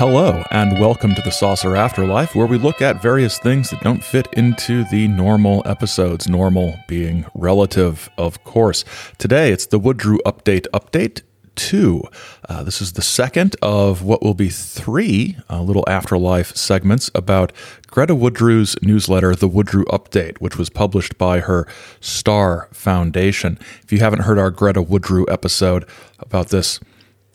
Hello, 0.00 0.42
and 0.50 0.80
welcome 0.80 1.14
to 1.14 1.20
the 1.20 1.30
Saucer 1.30 1.76
Afterlife, 1.76 2.34
where 2.34 2.46
we 2.46 2.56
look 2.56 2.80
at 2.80 3.02
various 3.02 3.38
things 3.38 3.68
that 3.68 3.82
don't 3.82 4.02
fit 4.02 4.26
into 4.32 4.82
the 4.84 5.08
normal 5.08 5.62
episodes, 5.66 6.26
normal 6.26 6.74
being 6.88 7.26
relative, 7.34 8.08
of 8.16 8.42
course. 8.42 8.82
Today, 9.18 9.52
it's 9.52 9.66
the 9.66 9.78
Woodrew 9.78 10.16
Update 10.24 10.66
Update 10.72 11.20
2. 11.56 12.02
Uh, 12.48 12.62
this 12.62 12.80
is 12.80 12.94
the 12.94 13.02
second 13.02 13.56
of 13.60 14.02
what 14.02 14.22
will 14.22 14.32
be 14.32 14.48
three 14.48 15.36
uh, 15.50 15.60
little 15.60 15.84
afterlife 15.86 16.56
segments 16.56 17.10
about 17.14 17.52
Greta 17.86 18.14
Woodrew's 18.14 18.76
newsletter, 18.80 19.34
The 19.34 19.48
Woodrew 19.48 19.84
Update, 19.84 20.38
which 20.38 20.56
was 20.56 20.70
published 20.70 21.18
by 21.18 21.40
her 21.40 21.68
Star 22.00 22.70
Foundation. 22.72 23.58
If 23.82 23.92
you 23.92 23.98
haven't 23.98 24.22
heard 24.22 24.38
our 24.38 24.50
Greta 24.50 24.80
Woodrew 24.80 25.26
episode 25.28 25.86
about 26.20 26.48
this 26.48 26.80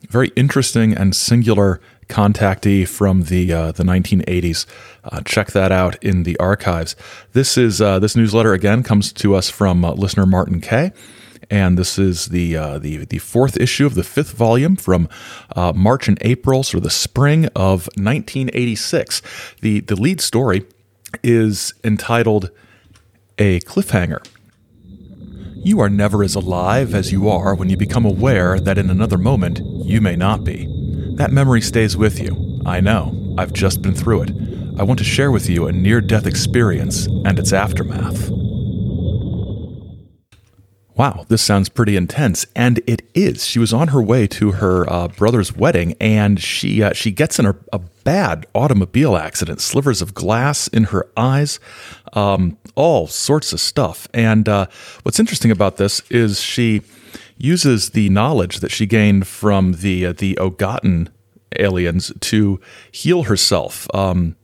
very 0.09 0.29
interesting 0.35 0.93
and 0.93 1.15
singular 1.15 1.81
contactee 2.07 2.87
from 2.87 3.23
the 3.23 3.51
uh, 3.51 3.71
the 3.71 3.83
1980s. 3.83 4.65
Uh, 5.03 5.21
check 5.21 5.51
that 5.51 5.71
out 5.71 6.01
in 6.03 6.23
the 6.23 6.37
archives. 6.37 6.95
This 7.33 7.57
is 7.57 7.81
uh, 7.81 7.99
this 7.99 8.15
newsletter 8.15 8.53
again 8.53 8.83
comes 8.83 9.11
to 9.13 9.35
us 9.35 9.49
from 9.49 9.83
uh, 9.83 9.93
listener 9.93 10.25
Martin 10.25 10.61
Kay. 10.61 10.91
And 11.49 11.77
this 11.77 11.99
is 11.99 12.27
the 12.27 12.57
uh, 12.57 12.79
the 12.79 13.05
the 13.05 13.19
fourth 13.19 13.57
issue 13.57 13.85
of 13.85 13.95
the 13.95 14.03
fifth 14.03 14.31
volume 14.31 14.75
from 14.75 15.07
uh, 15.55 15.73
March 15.75 16.07
and 16.07 16.17
April, 16.21 16.61
of 16.61 16.83
the 16.83 16.89
spring 16.89 17.45
of 17.55 17.87
1986. 17.97 19.21
The 19.61 19.81
the 19.81 19.95
lead 19.95 20.21
story 20.21 20.65
is 21.23 21.73
entitled 21.83 22.49
"A 23.37 23.59
Cliffhanger." 23.61 24.25
You 25.65 25.79
are 25.79 25.89
never 25.89 26.23
as 26.23 26.35
alive 26.35 26.93
as 26.93 27.11
you 27.11 27.27
are 27.27 27.55
when 27.55 27.69
you 27.69 27.77
become 27.77 28.05
aware 28.05 28.59
that 28.59 28.77
in 28.77 28.89
another 28.89 29.17
moment 29.17 29.61
you 29.83 29.99
may 29.99 30.15
not 30.15 30.43
be. 30.43 30.74
That 31.15 31.31
memory 31.31 31.61
stays 31.61 31.95
with 31.95 32.19
you. 32.19 32.61
I 32.65 32.81
know. 32.81 33.35
I've 33.37 33.53
just 33.53 33.81
been 33.81 33.95
through 33.95 34.23
it. 34.23 34.31
I 34.77 34.83
want 34.83 34.97
to 34.99 35.05
share 35.05 35.31
with 35.31 35.49
you 35.49 35.65
a 35.65 35.71
near 35.71 36.01
death 36.01 36.27
experience 36.27 37.05
and 37.05 37.39
its 37.39 37.53
aftermath. 37.53 38.29
Wow, 40.97 41.25
this 41.27 41.41
sounds 41.41 41.67
pretty 41.67 41.97
intense, 41.97 42.45
and 42.55 42.79
it 42.87 43.01
is. 43.13 43.45
She 43.45 43.59
was 43.59 43.73
on 43.73 43.89
her 43.89 44.01
way 44.01 44.27
to 44.27 44.53
her 44.53 44.89
uh, 44.89 45.09
brother's 45.09 45.53
wedding, 45.53 45.93
and 45.99 46.39
she 46.39 46.81
uh, 46.81 46.93
she 46.93 47.11
gets 47.11 47.37
in 47.37 47.45
a, 47.45 47.55
a, 47.73 47.79
bad 48.05 48.45
automobile 48.53 49.17
accident. 49.17 49.59
Slivers 49.59 50.01
of 50.01 50.13
glass 50.13 50.69
in 50.69 50.85
her 50.85 51.09
eyes, 51.17 51.59
um, 52.13 52.57
all 52.75 53.07
sorts 53.07 53.51
of 53.51 53.59
stuff. 53.59 54.07
And 54.13 54.47
uh, 54.47 54.67
what's 55.03 55.19
interesting 55.19 55.51
about 55.51 55.75
this 55.75 56.01
is 56.09 56.39
she 56.39 56.81
uses 57.37 57.89
the 57.89 58.07
knowledge 58.09 58.59
that 58.59 58.71
she 58.71 58.85
gained 58.85 59.27
from 59.27 59.73
the 59.73 60.05
uh, 60.05 60.13
the 60.13 60.35
Ogaton 60.35 61.09
aliens 61.59 62.13
to 62.21 62.61
heal 62.89 63.23
herself. 63.23 63.93
Um, 63.93 64.37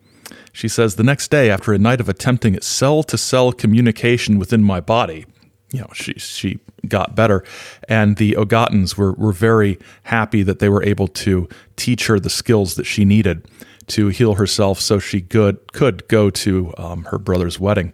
she 0.52 0.68
says 0.68 0.96
the 0.96 1.04
next 1.04 1.32
day, 1.32 1.50
after 1.50 1.72
a 1.72 1.80
night 1.80 2.02
of 2.02 2.10
attempting 2.10 2.60
cell 2.60 3.04
to 3.04 3.18
cell 3.18 3.54
communication 3.54 4.38
within 4.38 4.64
my 4.64 4.82
body, 4.82 5.26
you 5.72 5.80
know, 5.80 5.90
she 5.94 6.14
she 6.14 6.60
got 6.88 7.16
better, 7.16 7.44
and 7.88 8.18
the 8.18 8.34
Ogatans 8.34 8.98
were 8.98 9.14
were 9.14 9.32
very 9.32 9.80
happy 10.04 10.44
that 10.44 10.60
they 10.60 10.70
were 10.70 10.84
able 10.84 11.08
to 11.08 11.48
teach 11.76 12.08
her 12.08 12.20
the 12.20 12.30
skills 12.30 12.76
that 12.76 12.86
she 12.86 13.06
needed 13.06 13.48
to 13.88 14.08
heal 14.10 14.36
herself, 14.36 14.80
so 14.80 15.00
she 15.00 15.22
could 15.22 15.72
could 15.74 16.08
go 16.08 16.30
to 16.30 16.74
um, 16.78 17.06
her 17.06 17.18
brother's 17.18 17.60
wedding. 17.60 17.94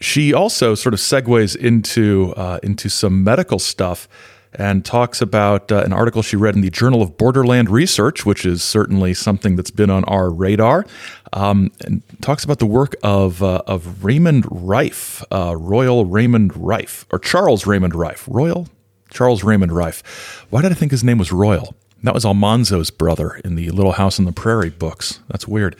She 0.00 0.32
also 0.32 0.74
sort 0.74 0.94
of 0.94 1.00
segues 1.00 1.54
into 1.54 2.32
uh, 2.36 2.58
into 2.62 2.88
some 2.88 3.22
medical 3.22 3.58
stuff 3.58 4.08
and 4.54 4.84
talks 4.84 5.20
about 5.20 5.72
uh, 5.72 5.82
an 5.84 5.92
article 5.92 6.22
she 6.22 6.36
read 6.36 6.54
in 6.54 6.60
the 6.60 6.70
Journal 6.70 7.02
of 7.02 7.16
Borderland 7.16 7.70
Research, 7.70 8.26
which 8.26 8.44
is 8.44 8.62
certainly 8.62 9.14
something 9.14 9.56
that's 9.56 9.70
been 9.70 9.90
on 9.90 10.04
our 10.04 10.30
radar, 10.30 10.84
um, 11.32 11.70
and 11.84 12.02
talks 12.20 12.44
about 12.44 12.58
the 12.58 12.66
work 12.66 12.94
of 13.02 13.42
uh, 13.42 13.62
of 13.66 14.04
Raymond 14.04 14.46
Rife, 14.50 15.24
uh, 15.32 15.56
Royal 15.56 16.04
Raymond 16.04 16.56
Rife, 16.56 17.06
or 17.10 17.18
Charles 17.18 17.66
Raymond 17.66 17.94
Rife, 17.94 18.28
Royal 18.30 18.68
Charles 19.10 19.44
Raymond 19.44 19.72
Rife. 19.72 20.44
Why 20.50 20.62
did 20.62 20.72
I 20.72 20.74
think 20.74 20.90
his 20.90 21.04
name 21.04 21.18
was 21.18 21.32
Royal? 21.32 21.74
That 22.02 22.14
was 22.14 22.24
Almanzo's 22.24 22.90
brother 22.90 23.40
in 23.44 23.54
the 23.54 23.70
Little 23.70 23.92
House 23.92 24.18
on 24.18 24.24
the 24.24 24.32
Prairie 24.32 24.70
books. 24.70 25.20
That's 25.28 25.46
weird. 25.46 25.76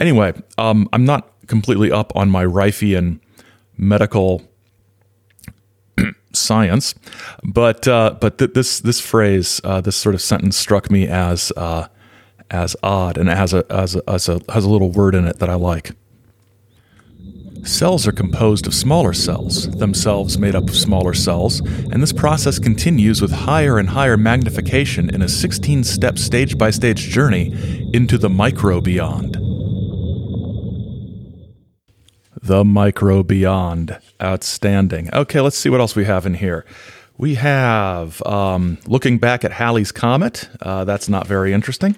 Anyway, 0.00 0.32
um, 0.58 0.88
I'm 0.92 1.04
not 1.04 1.30
completely 1.46 1.92
up 1.92 2.14
on 2.16 2.28
my 2.28 2.44
Rifean 2.44 3.20
medical 3.76 4.42
science, 6.32 6.94
but 7.42 7.86
uh, 7.88 8.16
but 8.20 8.38
th- 8.38 8.52
this 8.52 8.80
this 8.80 9.00
phrase, 9.00 9.60
uh, 9.64 9.80
this 9.80 9.96
sort 9.96 10.14
of 10.14 10.22
sentence, 10.22 10.56
struck 10.56 10.90
me 10.90 11.06
as 11.06 11.52
uh, 11.56 11.88
as 12.50 12.76
odd 12.82 13.16
and 13.16 13.28
has 13.28 13.54
a, 13.54 13.64
as 13.70 13.96
a 13.96 14.02
as 14.08 14.28
a 14.28 14.40
has 14.48 14.64
a 14.64 14.70
little 14.70 14.90
word 14.90 15.14
in 15.14 15.26
it 15.26 15.38
that 15.38 15.48
I 15.48 15.54
like. 15.54 15.92
Cells 17.64 18.06
are 18.06 18.12
composed 18.12 18.66
of 18.66 18.72
smaller 18.72 19.12
cells, 19.12 19.68
themselves 19.76 20.38
made 20.38 20.54
up 20.54 20.68
of 20.68 20.76
smaller 20.76 21.12
cells, 21.12 21.60
and 21.60 22.02
this 22.02 22.12
process 22.12 22.58
continues 22.58 23.20
with 23.20 23.30
higher 23.30 23.78
and 23.78 23.90
higher 23.90 24.16
magnification 24.16 25.10
in 25.14 25.20
a 25.20 25.28
16 25.28 25.84
step 25.84 26.18
stage 26.18 26.56
by 26.56 26.70
stage 26.70 27.08
journey 27.08 27.52
into 27.92 28.16
the 28.16 28.30
micro 28.30 28.80
beyond. 28.80 29.39
The 32.50 32.64
micro 32.64 33.22
beyond. 33.22 33.96
Outstanding. 34.20 35.08
Okay, 35.14 35.40
let's 35.40 35.56
see 35.56 35.68
what 35.68 35.78
else 35.78 35.94
we 35.94 36.04
have 36.06 36.26
in 36.26 36.34
here. 36.34 36.64
We 37.16 37.36
have 37.36 38.20
um, 38.26 38.78
looking 38.86 39.18
back 39.18 39.44
at 39.44 39.52
Halley's 39.52 39.92
Comet. 39.92 40.48
Uh, 40.60 40.82
that's 40.82 41.08
not 41.08 41.28
very 41.28 41.52
interesting. 41.52 41.94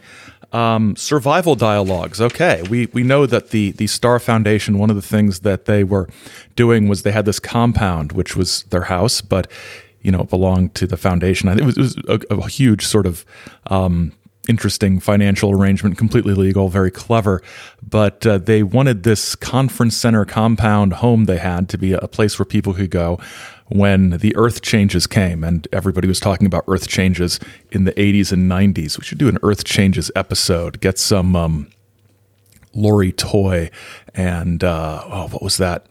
Um, 0.52 0.94
survival 0.94 1.54
dialogues. 1.54 2.20
Okay, 2.20 2.62
we 2.68 2.84
we 2.92 3.02
know 3.02 3.24
that 3.24 3.48
the 3.48 3.70
the 3.70 3.86
Star 3.86 4.18
Foundation. 4.18 4.78
One 4.78 4.90
of 4.90 4.96
the 4.96 5.00
things 5.00 5.40
that 5.40 5.64
they 5.64 5.84
were 5.84 6.06
doing 6.54 6.86
was 6.86 7.00
they 7.00 7.12
had 7.12 7.24
this 7.24 7.40
compound, 7.40 8.12
which 8.12 8.36
was 8.36 8.64
their 8.64 8.82
house, 8.82 9.22
but 9.22 9.50
you 10.02 10.12
know 10.12 10.20
it 10.20 10.28
belonged 10.28 10.74
to 10.74 10.86
the 10.86 10.98
foundation. 10.98 11.48
It 11.48 11.64
was, 11.64 11.78
it 11.78 11.80
was 11.80 11.96
a, 12.28 12.34
a, 12.34 12.48
huge 12.50 12.84
sort 12.84 13.06
of 13.06 13.24
um, 13.68 14.12
interesting 14.48 14.98
financial 14.98 15.52
arrangement, 15.52 15.96
completely 15.98 16.34
legal, 16.34 16.68
very 16.68 16.90
clever. 16.90 17.42
But 17.88 18.26
uh, 18.26 18.38
they 18.38 18.62
wanted 18.62 19.02
this 19.02 19.36
conference 19.36 19.96
center 19.96 20.24
compound 20.24 20.94
home 20.94 21.24
they 21.24 21.38
had 21.38 21.68
to 21.70 21.78
be 21.78 21.92
a 21.92 22.08
place 22.08 22.38
where 22.38 22.46
people 22.46 22.74
could 22.74 22.90
go 22.90 23.20
when 23.68 24.10
the 24.10 24.34
earth 24.36 24.62
changes 24.62 25.06
came. 25.06 25.44
And 25.44 25.66
everybody 25.72 26.08
was 26.08 26.20
talking 26.20 26.46
about 26.46 26.64
earth 26.66 26.88
changes 26.88 27.38
in 27.70 27.84
the 27.84 27.92
80s 27.92 28.32
and 28.32 28.50
90s. 28.50 28.98
We 28.98 29.04
should 29.04 29.18
do 29.18 29.28
an 29.28 29.38
earth 29.42 29.64
changes 29.64 30.10
episode, 30.16 30.80
get 30.80 30.98
some 30.98 31.36
um, 31.36 31.70
Lori 32.74 33.12
Toye 33.12 33.70
and, 34.14 34.62
uh, 34.64 35.04
oh, 35.06 35.28
what 35.28 35.42
was 35.42 35.56
that? 35.58 35.86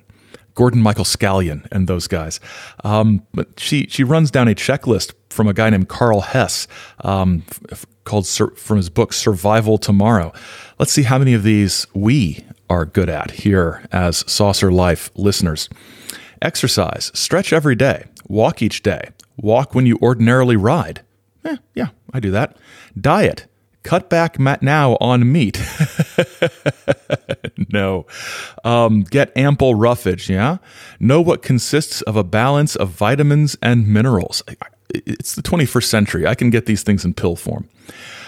Gordon 0.56 0.82
Michael 0.82 1.06
Scallion 1.06 1.66
and 1.72 1.88
those 1.88 2.08
guys. 2.08 2.40
Um, 2.84 3.26
but 3.34 3.60
she 3.60 3.88
she 3.90 4.04
runs 4.04 4.32
down 4.32 4.48
a 4.48 4.56
checklist 4.56 5.14
from 5.30 5.48
a 5.48 5.54
guy 5.54 5.70
named 5.70 5.90
Carl 5.90 6.22
Hess 6.22 6.68
um, 7.02 7.44
f- 7.72 7.86
called 8.04 8.28
from 8.28 8.78
his 8.78 8.90
book 8.90 9.14
Survival 9.14 9.78
Tomorrow. 9.78 10.34
Let's 10.80 10.92
see 10.92 11.04
how 11.04 11.18
many 11.18 11.34
of 11.34 11.44
these 11.44 11.88
we 11.94 12.46
are 12.70 12.86
good 12.86 13.10
at 13.10 13.32
here 13.32 13.86
as 13.92 14.30
Saucer 14.32 14.72
Life 14.72 15.12
listeners. 15.16 15.70
Exercise, 16.42 17.12
stretch 17.14 17.54
every 17.54 17.76
day, 17.76 18.06
walk 18.28 18.62
each 18.62 18.82
day, 18.82 19.10
walk 19.38 19.76
when 19.76 19.86
you 19.86 19.98
ordinarily 20.02 20.56
ride. 20.56 21.02
Eh, 21.46 21.58
yeah, 21.76 21.90
I 22.14 22.20
do 22.20 22.32
that. 22.32 22.58
Diet, 23.00 23.46
cut 23.84 24.10
back 24.10 24.40
now 24.40 24.98
on 25.00 25.32
meat. 25.32 25.62
no. 27.72 28.06
Um, 28.64 29.02
get 29.02 29.36
ample 29.38 29.76
roughage, 29.76 30.30
yeah? 30.30 30.58
Know 31.00 31.22
what 31.22 31.42
consists 31.42 32.02
of 32.04 32.16
a 32.16 32.24
balance 32.24 32.76
of 32.76 32.90
vitamins 32.90 33.58
and 33.62 33.88
minerals. 33.88 34.44
It's 34.90 35.36
the 35.36 35.42
21st 35.42 35.86
century. 35.86 36.28
I 36.28 36.36
can 36.36 36.50
get 36.50 36.66
these 36.66 36.84
things 36.84 37.06
in 37.06 37.14
pill 37.14 37.36
form. 37.36 37.68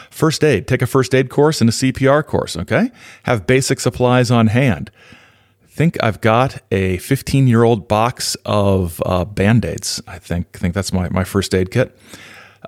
First 0.10 0.44
aid, 0.44 0.68
take 0.68 0.81
a 0.81 0.88
first 0.88 1.16
aid 1.16 1.30
course 1.30 1.60
and 1.60 1.69
a 1.69 1.74
CPR 1.74 2.25
course, 2.25 2.56
okay? 2.56 2.92
Have 3.24 3.48
basic 3.48 3.80
supplies 3.80 4.30
on 4.30 4.48
hand. 4.48 4.92
Think 5.68 6.01
I've 6.04 6.22
got 6.22 6.62
a 6.72 6.98
15 6.98 7.48
year 7.48 7.63
old 7.63 7.88
box 7.88 8.38
of 8.45 9.01
uh, 9.07 9.25
band 9.25 9.66
aids. 9.66 10.00
I 10.06 10.19
think, 10.19 10.51
think 10.51 10.75
that's 10.75 10.94
my, 10.94 11.10
my 11.10 11.24
first 11.24 11.56
aid 11.56 11.72
kit. 11.72 11.98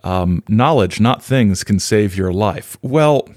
Um, 0.03 0.43
knowledge, 0.49 0.99
not 0.99 1.23
things, 1.23 1.63
can 1.63 1.79
save 1.79 2.17
your 2.17 2.33
life. 2.33 2.77
Well, 2.81 3.29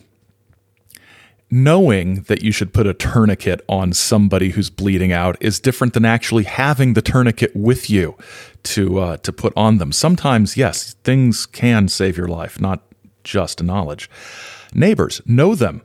knowing 1.50 2.23
that 2.23 2.43
you 2.43 2.53
should 2.53 2.75
put 2.75 2.87
a 2.87 2.95
tourniquet 2.95 3.65
on 3.69 3.93
somebody 3.93 4.50
who's 4.50 4.71
bleeding 4.71 5.12
out 5.12 5.37
is 5.41 5.61
different 5.61 5.95
than 5.95 6.05
actually 6.05 6.45
having 6.45 6.95
the 6.95 7.03
tourniquet 7.03 7.55
with 7.55 7.89
you 7.89 8.17
to 8.62 8.99
uh, 8.99 9.17
to 9.19 9.33
put 9.33 9.53
on 9.56 9.79
them. 9.79 9.93
Sometimes, 9.93 10.56
yes, 10.56 10.95
things 11.05 11.47
can 11.47 11.89
save 11.89 12.17
your 12.17 12.29
life, 12.29 12.61
not 12.61 12.83
just 13.25 13.62
knowledge. 13.62 14.11
Neighbors, 14.75 15.23
know 15.25 15.55
them. 15.55 15.83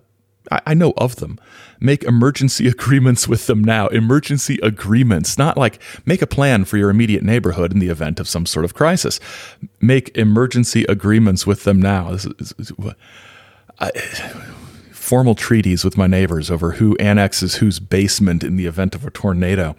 I, 0.52 0.60
I 0.68 0.74
know 0.74 0.94
of 0.98 1.18
them. 1.18 1.40
Make 1.80 2.04
emergency 2.04 2.68
agreements 2.76 3.28
with 3.28 3.48
them 3.48 3.64
now. 3.64 3.88
Emergency 3.88 4.60
agreements, 4.62 5.38
not 5.38 5.58
like 5.58 5.82
make 6.06 6.22
a 6.22 6.28
plan 6.28 6.66
for 6.66 6.78
your 6.78 6.90
immediate 6.90 7.24
neighborhood 7.24 7.72
in 7.72 7.80
the 7.80 7.90
event 7.90 8.20
of 8.20 8.28
some 8.28 8.46
sort 8.46 8.66
of 8.66 8.74
crisis. 8.74 9.20
Make 9.80 10.16
emergency 10.18 10.84
agreements 10.90 11.48
with 11.48 11.64
them 11.64 11.82
now. 11.82 12.12
This 12.12 12.26
is, 12.26 12.74
I, 13.80 13.92
formal 15.04 15.36
treaties 15.36 15.84
with 15.84 15.98
my 15.98 16.08
neighbors 16.08 16.50
over 16.50 16.72
who 16.72 16.96
annexes 16.96 17.56
whose 17.56 17.78
basement 17.78 18.42
in 18.42 18.56
the 18.56 18.66
event 18.66 18.96
of 18.96 19.06
a 19.06 19.12
tornado. 19.12 19.76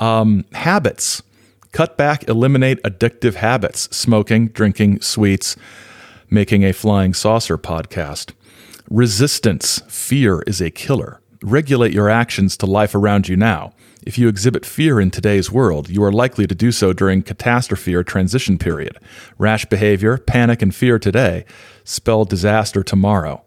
Um, 0.00 0.44
habits. 0.52 1.22
Cut 1.70 1.96
back, 1.96 2.28
eliminate 2.28 2.82
addictive 2.82 3.34
habits 3.34 3.88
smoking, 3.96 4.48
drinking, 4.48 5.02
sweets, 5.02 5.56
making 6.30 6.64
a 6.64 6.72
flying 6.72 7.14
saucer 7.14 7.56
podcast. 7.56 8.32
Resistance. 8.90 9.82
Fear 9.88 10.42
is 10.48 10.60
a 10.60 10.70
killer. 10.70 11.20
Regulate 11.42 11.92
your 11.92 12.10
actions 12.10 12.56
to 12.56 12.66
life 12.66 12.94
around 12.94 13.28
you 13.28 13.36
now. 13.36 13.72
If 14.04 14.18
you 14.18 14.26
exhibit 14.26 14.66
fear 14.66 15.00
in 15.00 15.12
today's 15.12 15.50
world, 15.50 15.88
you 15.90 16.02
are 16.02 16.12
likely 16.12 16.46
to 16.48 16.54
do 16.56 16.72
so 16.72 16.92
during 16.92 17.22
catastrophe 17.22 17.94
or 17.94 18.02
transition 18.02 18.58
period. 18.58 18.98
Rash 19.38 19.64
behavior, 19.66 20.18
panic, 20.18 20.60
and 20.60 20.74
fear 20.74 20.98
today 20.98 21.44
spell 21.84 22.24
disaster 22.24 22.82
tomorrow. 22.82 23.45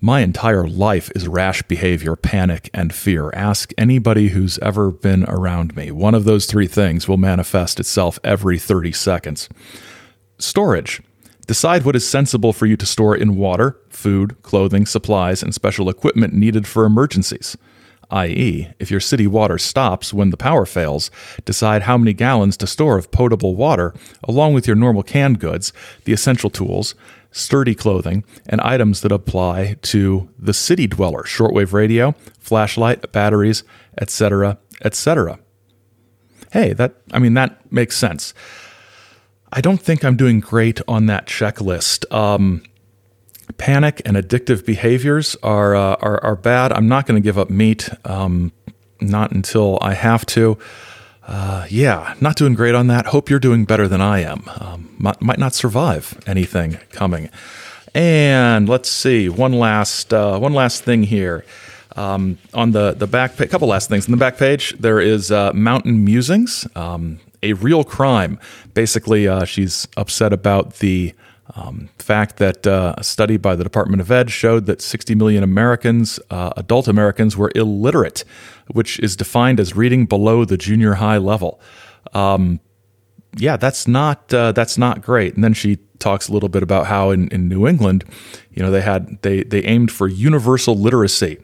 My 0.00 0.20
entire 0.20 0.66
life 0.66 1.10
is 1.14 1.28
rash 1.28 1.62
behavior, 1.62 2.16
panic, 2.16 2.70
and 2.72 2.94
fear. 2.94 3.30
Ask 3.34 3.72
anybody 3.76 4.28
who's 4.28 4.58
ever 4.60 4.90
been 4.90 5.24
around 5.24 5.76
me. 5.76 5.90
One 5.90 6.14
of 6.14 6.24
those 6.24 6.46
three 6.46 6.66
things 6.66 7.06
will 7.06 7.16
manifest 7.16 7.80
itself 7.80 8.18
every 8.24 8.58
30 8.58 8.92
seconds. 8.92 9.48
Storage. 10.38 11.02
Decide 11.46 11.84
what 11.84 11.96
is 11.96 12.08
sensible 12.08 12.52
for 12.52 12.66
you 12.66 12.76
to 12.76 12.86
store 12.86 13.16
in 13.16 13.36
water, 13.36 13.76
food, 13.88 14.40
clothing, 14.42 14.86
supplies, 14.86 15.42
and 15.42 15.54
special 15.54 15.88
equipment 15.88 16.32
needed 16.32 16.66
for 16.66 16.84
emergencies 16.84 17.56
i.e., 18.10 18.68
if 18.78 18.90
your 18.90 19.00
city 19.00 19.26
water 19.26 19.58
stops 19.58 20.12
when 20.12 20.30
the 20.30 20.36
power 20.36 20.66
fails, 20.66 21.10
decide 21.44 21.82
how 21.82 21.96
many 21.96 22.12
gallons 22.12 22.56
to 22.56 22.66
store 22.66 22.98
of 22.98 23.10
potable 23.10 23.54
water, 23.54 23.94
along 24.24 24.52
with 24.54 24.66
your 24.66 24.76
normal 24.76 25.02
canned 25.02 25.38
goods, 25.38 25.72
the 26.04 26.12
essential 26.12 26.50
tools, 26.50 26.94
sturdy 27.32 27.74
clothing, 27.74 28.24
and 28.46 28.60
items 28.60 29.00
that 29.02 29.12
apply 29.12 29.76
to 29.82 30.28
the 30.38 30.52
city 30.52 30.86
dweller 30.86 31.22
shortwave 31.22 31.72
radio, 31.72 32.14
flashlight, 32.38 33.12
batteries, 33.12 33.62
etc., 33.98 34.58
etc. 34.84 35.38
Hey, 36.52 36.72
that 36.72 36.96
I 37.12 37.18
mean 37.18 37.34
that 37.34 37.72
makes 37.72 37.96
sense. 37.96 38.34
I 39.52 39.60
don't 39.60 39.80
think 39.80 40.04
I'm 40.04 40.16
doing 40.16 40.40
great 40.40 40.80
on 40.86 41.06
that 41.06 41.26
checklist. 41.26 42.10
Um, 42.12 42.62
panic 43.58 44.00
and 44.04 44.16
addictive 44.16 44.64
behaviors 44.64 45.36
are 45.42 45.74
uh, 45.74 45.96
are, 45.96 46.22
are, 46.24 46.36
bad. 46.36 46.72
I'm 46.72 46.88
not 46.88 47.06
going 47.06 47.20
to 47.20 47.24
give 47.24 47.38
up 47.38 47.50
meat, 47.50 47.88
um, 48.04 48.52
not 49.00 49.32
until 49.32 49.78
I 49.80 49.94
have 49.94 50.24
to. 50.26 50.58
Uh, 51.30 51.64
yeah, 51.70 52.14
not 52.20 52.34
doing 52.34 52.54
great 52.54 52.74
on 52.74 52.88
that. 52.88 53.06
Hope 53.06 53.30
you're 53.30 53.38
doing 53.38 53.64
better 53.64 53.86
than 53.86 54.00
I 54.00 54.18
am. 54.18 54.42
Um, 54.58 54.92
might, 54.98 55.22
might, 55.22 55.38
not 55.38 55.54
survive 55.54 56.20
anything 56.26 56.78
coming. 56.90 57.30
And 57.94 58.68
let's 58.68 58.90
see 58.90 59.28
one 59.28 59.52
last 59.52 60.12
uh, 60.12 60.40
one 60.40 60.54
last 60.54 60.82
thing 60.82 61.04
here. 61.04 61.44
Um, 61.94 62.38
on 62.52 62.72
the 62.72 62.94
the 62.94 63.06
back 63.06 63.38
a 63.38 63.46
couple 63.46 63.68
last 63.68 63.88
things 63.88 64.08
in 64.08 64.10
the 64.10 64.16
back 64.16 64.38
page. 64.38 64.76
There 64.80 65.00
is 65.00 65.30
uh, 65.30 65.52
Mountain 65.52 66.04
Musings, 66.04 66.66
um, 66.74 67.20
a 67.44 67.52
real 67.52 67.84
crime. 67.84 68.40
Basically, 68.74 69.28
uh, 69.28 69.44
she's 69.44 69.86
upset 69.96 70.32
about 70.32 70.78
the 70.78 71.14
um, 71.54 71.88
fact 71.98 72.36
that 72.36 72.66
uh, 72.66 72.94
a 72.96 73.04
study 73.04 73.36
by 73.36 73.56
the 73.56 73.64
Department 73.64 74.00
of 74.00 74.10
Ed 74.10 74.30
showed 74.30 74.66
that 74.66 74.80
60 74.80 75.14
million 75.14 75.42
Americans, 75.42 76.20
uh, 76.30 76.52
adult 76.56 76.88
Americans, 76.88 77.36
were 77.36 77.50
illiterate, 77.54 78.24
which 78.68 78.98
is 79.00 79.16
defined 79.16 79.58
as 79.58 79.74
reading 79.74 80.06
below 80.06 80.44
the 80.44 80.56
junior 80.56 80.94
high 80.94 81.18
level. 81.18 81.60
Um, 82.12 82.60
yeah, 83.36 83.56
that's 83.56 83.86
not 83.86 84.32
uh, 84.34 84.52
that's 84.52 84.76
not 84.76 85.02
great. 85.02 85.34
And 85.34 85.44
then 85.44 85.54
she 85.54 85.76
talks 85.98 86.28
a 86.28 86.32
little 86.32 86.48
bit 86.48 86.62
about 86.62 86.86
how 86.86 87.10
in, 87.10 87.28
in 87.28 87.48
New 87.48 87.66
England, 87.66 88.04
you 88.50 88.62
know, 88.62 88.70
they 88.70 88.80
had 88.80 89.20
they 89.22 89.44
they 89.44 89.62
aimed 89.64 89.92
for 89.92 90.08
universal 90.08 90.76
literacy 90.76 91.38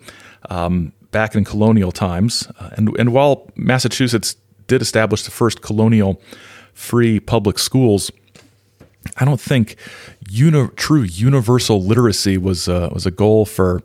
um, 0.50 0.92
back 1.10 1.34
in 1.34 1.44
colonial 1.44 1.92
times, 1.92 2.48
uh, 2.58 2.70
and 2.76 2.96
and 2.98 3.12
while 3.12 3.48
Massachusetts 3.54 4.36
did 4.66 4.82
establish 4.82 5.22
the 5.22 5.30
first 5.30 5.62
colonial 5.62 6.20
free 6.74 7.20
public 7.20 7.58
schools 7.58 8.10
I 9.16 9.24
don't 9.24 9.40
think 9.40 9.76
uni- 10.28 10.68
true 10.76 11.02
universal 11.02 11.82
literacy 11.82 12.38
was 12.38 12.68
uh, 12.68 12.90
was 12.92 13.06
a 13.06 13.10
goal 13.10 13.44
for 13.44 13.82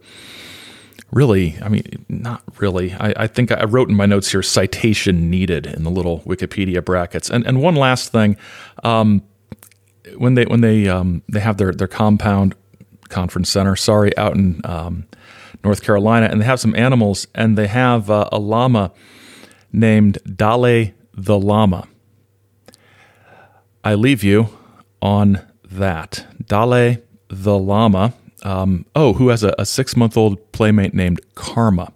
really. 1.12 1.57
I 1.62 1.69
mean, 1.69 2.06
not 2.09 2.44
really. 2.59 2.94
I, 2.94 3.13
I, 3.18 3.27
think 3.27 3.51
I 3.51 3.65
wrote 3.65 3.89
in 3.89 3.95
my 3.95 4.06
notes 4.06 4.31
here 4.31 4.41
citation 4.41 5.29
needed 5.29 5.65
in 5.65 5.83
the 5.83 5.91
little 5.91 6.21
Wikipedia 6.21 6.83
brackets. 6.83 7.29
And 7.29 7.45
and 7.45 7.62
one 7.62 7.75
last 7.75 8.12
thing, 8.12 8.38
um, 8.83 9.23
when 10.18 10.35
they 10.35 10.45
when 10.45 10.62
they 10.62 10.88
um, 10.88 11.23
they 11.29 11.39
have 11.39 11.57
their 11.57 11.71
their 11.71 11.88
compound 11.88 12.56
conference 13.09 13.50
center, 13.50 13.75
sorry, 13.75 14.15
out 14.18 14.35
in 14.35 14.62
um, 14.63 15.07
North 15.63 15.83
Carolina, 15.83 16.27
and 16.27 16.41
they 16.41 16.45
have 16.45 16.59
some 16.59 16.75
animals, 16.75 17.27
and 17.35 17.57
they 17.57 17.68
have 17.68 18.09
uh, 18.09 18.29
a 18.31 18.39
llama 18.39 18.91
named 19.71 20.18
Dale 20.25 20.91
the 21.13 21.38
llama. 21.38 21.88
I 23.83 23.95
leave 23.95 24.23
you 24.23 24.50
on 25.01 25.42
that. 25.63 26.25
Dale 26.45 26.98
the 27.30 27.57
llama, 27.57 28.13
um, 28.44 28.86
oh, 28.95 29.13
who 29.13 29.30
has 29.30 29.44
a, 29.44 29.56
a 29.57 29.65
six 29.65 29.95
month 29.95 30.18
old 30.18 30.51
playmate 30.51 30.94
named 30.94 31.21
Karma. 31.36 31.94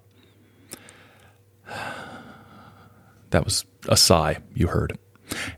That 3.31 3.44
was 3.44 3.66
a 3.90 3.98
sigh 3.98 4.38
you 4.54 4.68
heard. 4.68 4.98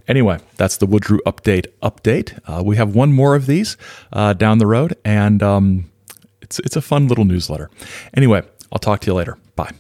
Anyway, 0.08 0.40
that's 0.56 0.78
the 0.78 0.86
Woodrew 0.86 1.20
update 1.26 1.68
update. 1.84 2.40
Uh, 2.46 2.64
we 2.64 2.78
have 2.78 2.96
one 2.96 3.14
more 3.14 3.36
of 3.36 3.46
these 3.46 3.78
uh, 4.12 4.34
down 4.34 4.58
the 4.58 4.66
road, 4.66 4.96
and 5.06 5.44
um, 5.44 5.92
it's 6.42 6.60
it's 6.60 6.76
a 6.76 6.82
fun 6.82 7.08
little 7.08 7.26
newsletter. 7.26 7.70
Anyway, 8.16 8.42
I'll 8.72 8.80
talk 8.80 9.02
to 9.02 9.08
you 9.08 9.14
later. 9.14 9.38
Bye. 9.56 9.72